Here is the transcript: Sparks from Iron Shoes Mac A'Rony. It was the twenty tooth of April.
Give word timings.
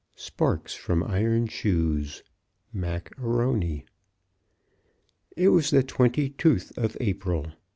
Sparks 0.15 0.73
from 0.73 1.03
Iron 1.03 1.45
Shoes 1.45 2.23
Mac 2.73 3.15
A'Rony. 3.19 3.83
It 5.37 5.49
was 5.49 5.69
the 5.69 5.83
twenty 5.83 6.27
tooth 6.31 6.75
of 6.75 6.97
April. 6.99 7.51